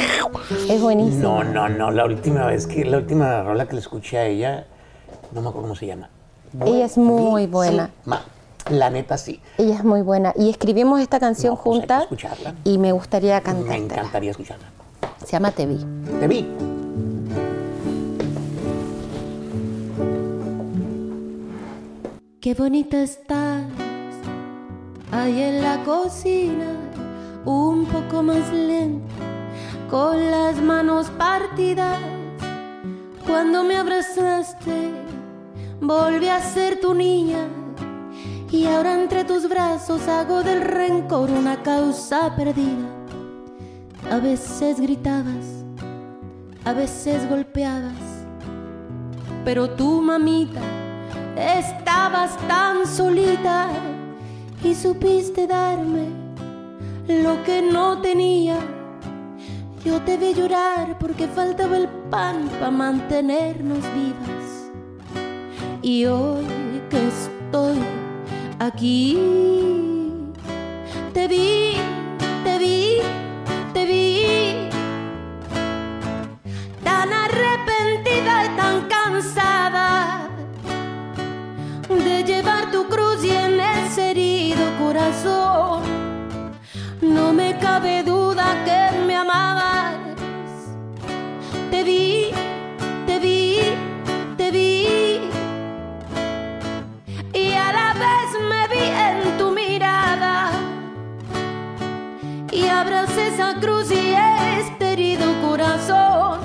[0.68, 1.22] Es buenísima.
[1.22, 1.90] No, no, no.
[1.90, 4.66] La última vez que, la última rola que le escuché a ella,
[5.32, 6.10] no me acuerdo cómo se llama.
[6.64, 7.90] Ella es muy buena.
[8.70, 9.40] La neta sí.
[9.58, 10.32] Ella es muy buena.
[10.36, 12.54] Y escribimos esta canción No, pues juntas escucharla.
[12.64, 13.76] y me gustaría Me cantártela.
[13.76, 14.66] encantaría escucharla.
[15.24, 15.84] Se llama Te vi.
[16.20, 16.46] Te vi.
[22.40, 23.62] Qué bonita estás,
[25.10, 26.72] ahí en la cocina,
[27.46, 29.14] un poco más lenta,
[29.90, 31.98] con las manos partidas.
[33.26, 34.90] Cuando me abrazaste,
[35.80, 37.46] volví a ser tu niña.
[38.54, 42.86] Y ahora entre tus brazos hago del rencor una causa perdida.
[44.12, 45.64] A veces gritabas,
[46.64, 47.98] a veces golpeabas,
[49.44, 50.60] pero tú, mamita,
[51.36, 53.70] estabas tan solita
[54.62, 56.06] y supiste darme
[57.08, 58.58] lo que no tenía.
[59.84, 64.70] Yo te vi llorar porque faltaba el pan para mantenernos vivas.
[65.82, 66.46] Y hoy
[66.88, 68.03] que estoy
[68.58, 69.18] aquí,
[71.12, 71.76] te vi,
[72.44, 72.98] te vi,
[73.72, 74.68] te vi.
[76.82, 80.28] Tan arrepentida y tan cansada
[81.88, 85.82] de llevar tu cruz y en ese herido corazón.
[87.00, 89.94] No me cabe duda que me amabas.
[91.70, 92.23] Te vi,
[103.34, 104.14] esa cruz y
[104.60, 106.38] este herido corazón.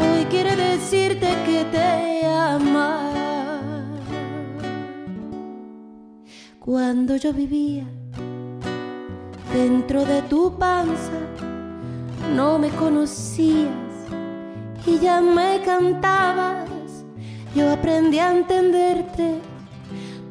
[0.00, 3.10] Hoy quiere decirte que te ama.
[6.60, 7.86] Cuando yo vivía
[9.52, 11.18] dentro de tu panza,
[12.36, 13.96] no me conocías
[14.86, 16.68] y ya me cantabas.
[17.54, 19.40] Yo aprendí a entenderte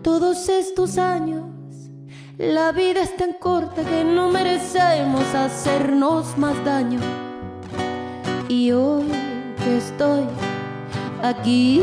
[0.01, 1.46] todos estos años.
[2.37, 6.99] La vida es tan corta que no merecemos hacernos más daño.
[8.47, 9.07] Y hoy
[9.57, 10.23] que estoy
[11.23, 11.81] aquí,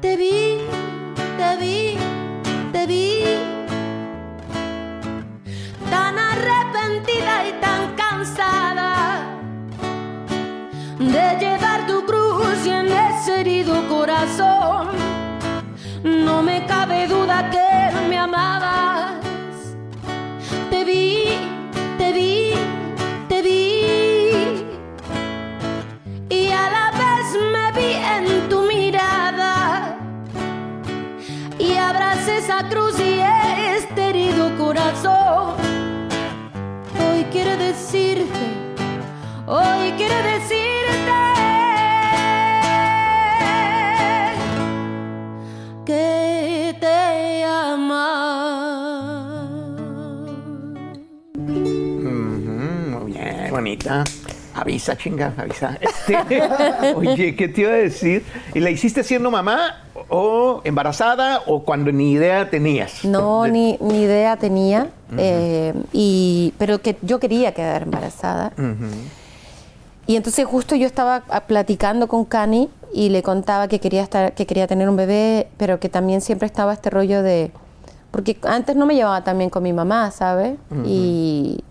[0.00, 0.60] te vi,
[1.36, 1.98] te vi,
[2.72, 3.24] te vi.
[5.90, 9.26] Tan arrepentida y tan cansada
[10.98, 15.13] de llevar tu cruz y en ese herido corazón.
[16.04, 19.14] No me cabe duda que me amabas.
[20.68, 21.38] Te vi,
[54.84, 55.78] Avisa, chinga, avisa.
[55.80, 56.42] Este,
[56.94, 58.24] oye, ¿qué te iba a decir?
[58.52, 63.04] ¿Y la hiciste siendo mamá o embarazada o cuando ni idea tenías?
[63.04, 68.52] No, De- ni, ni idea tenía, eh, y, pero que yo quería quedar embarazada.
[70.06, 74.34] Y entonces justo yo estaba ah, platicando con Cani y le contaba que quería estar,
[74.34, 77.50] que quería tener un bebé, pero que también siempre estaba este rollo de
[78.10, 80.56] porque antes no me llevaba tan bien con mi mamá, ¿sabes?
[80.86, 81.64] Y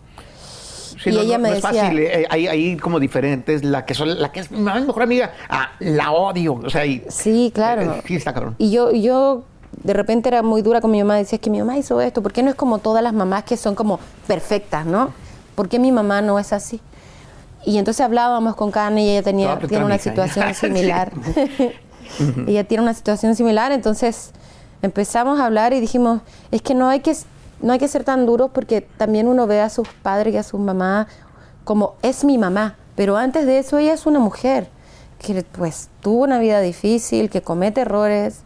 [1.04, 3.63] Sí, y no, ella no- me no es decía- fácil, eh, hay, hay como diferentes,
[3.63, 7.04] la que son, la que es mi mejor amiga, ah, la odio, o sea, y,
[7.10, 7.82] sí, claro.
[7.96, 8.56] eh, sí está cabrón.
[8.58, 9.44] Y yo, yo
[9.84, 12.22] de repente era muy dura con mi mamá, decía, es que mi mamá hizo esto,
[12.22, 15.12] ¿por qué no es como todas las mamás que son como perfectas, ¿no?
[15.56, 16.80] ¿Por qué mi mamá no es así?
[17.66, 21.12] Y entonces hablábamos con Carne y ella tenía, tiene una mija, situación similar.
[22.48, 24.32] ella tiene una situación similar, entonces
[24.82, 27.16] empezamos a hablar y dijimos, es que no hay que,
[27.63, 30.43] no hay que ser tan duros porque también uno ve a sus padres y a
[30.43, 31.08] sus mamás
[31.63, 34.67] como es mi mamá, pero antes de eso ella es una mujer
[35.17, 38.41] que pues tuvo una vida difícil, que comete errores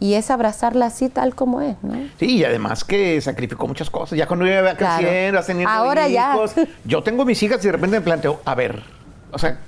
[0.00, 1.94] y es abrazarla así tal como es, ¿no?
[2.18, 4.18] Sí, y además que sacrificó muchas cosas.
[4.18, 6.34] Ya cuando iba creciendo, vas teniendo Ahora ya.
[6.34, 6.54] hijos.
[6.84, 8.82] Yo tengo mis hijas y de repente me planteo, a ver,
[9.30, 9.58] o sea,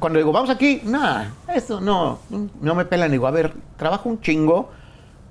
[0.00, 2.18] cuando digo, vamos aquí, nada, esto no,
[2.60, 3.10] no me pelan.
[3.12, 4.70] Digo, a ver, trabajo un chingo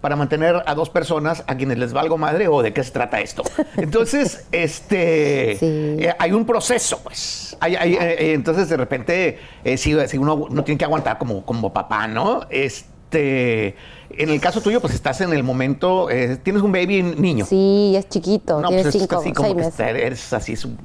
[0.02, 3.20] para mantener a dos personas a quienes les valgo madre o de qué se trata
[3.20, 3.44] esto.
[3.76, 5.66] Entonces, este, Sí.
[6.06, 7.58] eh, hay un proceso, pues.
[7.60, 11.18] Hay- hay, eh, eh, entonces, de repente, eh, sí, sí, uno, uno tiene que aguantar
[11.18, 12.42] como, como papá, ¿no?
[12.50, 13.76] Este,
[14.12, 16.08] en el caso tuyo, pues estás en el momento,
[16.44, 17.46] tienes un baby niño.
[17.46, 20.56] Sí, es chiquito, No, tiene pues es cinco, así como seis que está- eres así
[20.56, 20.78] su-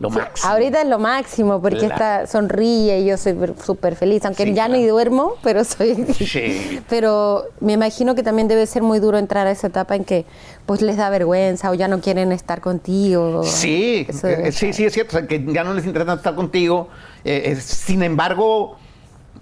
[0.00, 0.52] lo máximo.
[0.52, 4.50] Ahorita es lo máximo porque La- está sonríe y yo soy súper feliz, aunque Sí,
[4.54, 4.74] ya claro.
[4.80, 6.80] ni duermo, pero soy Sí.
[6.88, 10.24] pero me imagino que también debe ser muy duro entrar a esa etapa en que
[10.66, 13.42] pues les da vergüenza o ya no quieren estar contigo.
[13.44, 16.88] Sí, eh, sí, sí, es cierto, o sea, que ya no les interesa estar contigo.
[17.24, 18.76] eh, eh, sin embargo,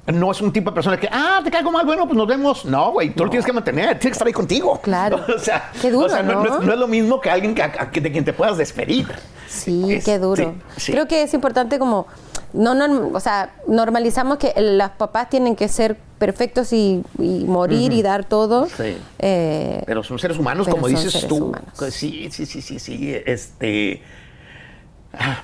[0.07, 2.65] no es un tipo de persona que, ah, te caigo mal, bueno, pues nos vemos.
[2.65, 4.81] No, güey, tú lo tienes que mantener, tienes que estar ahí contigo.
[4.83, 5.25] Claro.
[5.37, 6.59] o sea, Qué duro, o sea, no, ¿no?
[6.61, 9.07] es, no es lo mismo que alguien que, a- que- de quien te puedas despedir.
[9.49, 10.55] Sí, Es- qué duro.
[10.77, 10.93] sí, sí.
[10.93, 12.07] Creo que es importante como,
[12.53, 12.73] no,
[13.13, 18.25] o sea, normalizamos que los papás tienen que ser perfectos y, y morir y dar
[18.25, 18.67] todo.
[18.67, 18.97] Sí.
[19.19, 21.47] Eh, Pero son seres humanos, como son dices seres tú.
[21.47, 21.69] humanos.
[21.91, 23.15] Sí, sí, sí, sí, sí.
[23.27, 24.03] Este.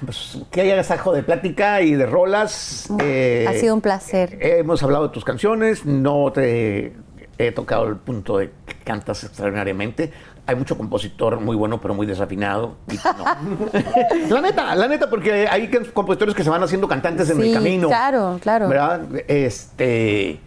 [0.04, 2.88] Pues, que haya sajo de plática y de rolas.
[3.00, 4.38] eh, ha sido un placer.
[4.40, 6.92] Hemos hablado de tus canciones, no te
[7.38, 10.12] he tocado el punto de que cantas extraordinariamente.
[10.44, 12.76] Hay mucho compositor muy bueno, pero muy desafinado.
[12.90, 14.30] y no.
[14.34, 17.88] la neta, la neta, porque hay compositores que se van haciendo cantantes en el camino.
[17.88, 18.68] claro, claro.
[18.68, 19.02] ¿Verdad?
[19.28, 20.40] Este.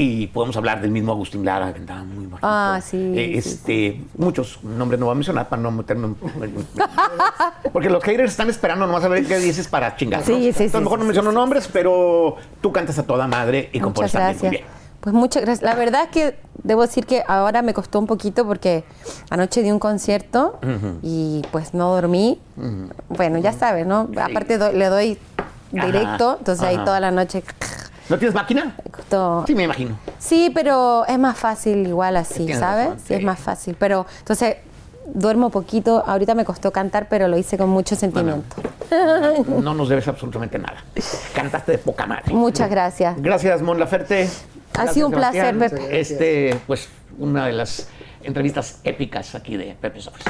[0.00, 2.46] Y podemos hablar del mismo Agustín Lara, que cantaba muy bajito.
[2.48, 6.66] Ah, sí, Eh, sí, este, muchos nombres no voy a mencionar para no meterme en-
[7.72, 10.22] Porque los haters están esperando nomás a ver qué dices para chingar.
[10.22, 10.38] Sí, ¿no?
[10.38, 13.70] sí, Entonces, sí, a lo mejor no menciono nombres, pero tú cantas a toda madre
[13.72, 14.64] y compones también muy bien.
[15.00, 15.64] Pues muchas gracias.
[15.68, 18.84] La verdad es que debo decir que ahora me costó un poquito porque
[19.30, 20.60] anoche di un concierto
[21.02, 22.38] y pues no dormí.
[23.08, 24.08] Bueno, ya sabes, ¿no?
[24.16, 25.18] Aparte do- le doy
[25.76, 27.42] Ajá, directo, entonces ahí toda la noche
[28.08, 28.74] ¿No tienes máquina?
[28.90, 29.44] costó.
[29.46, 29.98] Sí, me imagino.
[30.18, 32.88] Sí, pero es más fácil igual así, ¿sabes?
[32.88, 33.76] razón, sí, es más fácil.
[33.78, 34.56] Pero entonces
[35.12, 36.02] duermo poquito.
[36.06, 38.56] Ahorita me costó cantar, pero lo hice con mucho sentimiento.
[39.46, 40.82] No nos debes absolutamente nada.
[41.34, 42.32] Cantaste de poca madre.
[42.32, 43.20] Muchas gracias.
[43.20, 44.30] Gracias, Mon Laferte.
[44.78, 45.58] Ha sido un placer.
[45.58, 46.00] Pepe.
[46.00, 46.88] Este, pues,
[47.18, 47.88] una de las
[48.22, 50.24] entrevistas épicas aquí de Pepe Sofres.